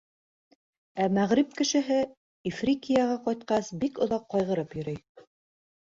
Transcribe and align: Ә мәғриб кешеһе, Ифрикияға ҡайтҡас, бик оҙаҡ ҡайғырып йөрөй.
Ә 1.03 1.05
мәғриб 1.17 1.51
кешеһе, 1.59 1.99
Ифрикияға 2.53 3.19
ҡайтҡас, 3.29 3.73
бик 3.85 4.03
оҙаҡ 4.07 4.29
ҡайғырып 4.37 4.75
йөрөй. 4.79 4.99